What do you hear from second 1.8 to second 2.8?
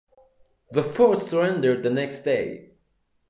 the next day.